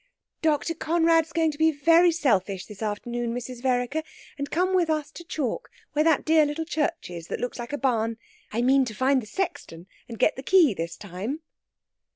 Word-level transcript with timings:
"Dr. 0.41 0.73
Conrad's 0.73 1.31
going 1.31 1.51
to 1.51 1.59
be 1.59 1.69
very 1.71 2.11
selfish 2.11 2.65
this 2.65 2.81
afternoon, 2.81 3.35
Mrs. 3.35 3.61
Vereker, 3.61 4.01
and 4.35 4.49
come 4.49 4.73
with 4.73 4.89
us 4.89 5.11
to 5.11 5.23
Chalke, 5.23 5.69
where 5.93 6.03
that 6.03 6.25
dear 6.25 6.43
little 6.43 6.65
church 6.65 7.11
is 7.11 7.27
that 7.27 7.39
looks 7.39 7.59
like 7.59 7.71
a 7.71 7.77
barn. 7.77 8.17
I 8.51 8.63
mean 8.63 8.83
to 8.85 8.95
find 8.95 9.21
the 9.21 9.27
sexton 9.27 9.85
and 10.09 10.17
get 10.17 10.35
the 10.35 10.41
key 10.41 10.73
this 10.73 10.97
time." 10.97 11.41